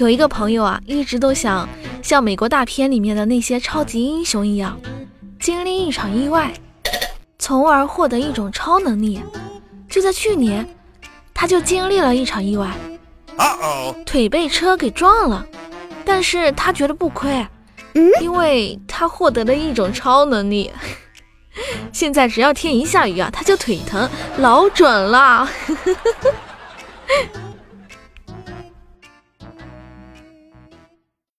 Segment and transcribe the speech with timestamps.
[0.00, 1.68] 有一个朋友啊，一直都想
[2.02, 4.80] 像美国大片里面的那些超级英雄一样，
[5.38, 6.54] 经历一场意外，
[7.38, 9.20] 从而获得一种超能力。
[9.90, 10.66] 就在去年，
[11.34, 12.72] 他就经历了一场意外，
[14.06, 15.44] 腿被车给撞了，
[16.02, 17.46] 但是他觉得不亏，
[18.22, 20.70] 因为他获得了一种超能力。
[21.92, 24.08] 现在只要天一下雨啊，他就腿疼，
[24.38, 25.46] 老准了。